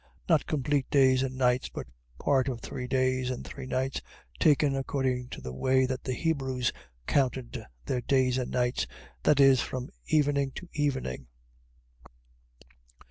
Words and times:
.Not 0.27 0.47
complete 0.47 0.89
days 0.89 1.21
and 1.21 1.37
nights; 1.37 1.69
but 1.69 1.85
part 2.17 2.47
of 2.47 2.59
three 2.59 2.87
days, 2.87 3.29
and 3.29 3.45
three 3.45 3.67
nights 3.67 4.01
taken 4.39 4.75
according 4.75 5.27
to 5.29 5.41
the 5.41 5.53
way 5.53 5.85
that 5.85 6.03
the 6.05 6.13
Hebrews 6.13 6.71
counted 7.05 7.63
their 7.85 8.01
days 8.01 8.39
and 8.39 8.49
nights, 8.49 8.87
viz., 9.23 9.61
from 9.61 9.91
evening 10.07 10.53
to 10.55 10.67
evening. 10.73 11.27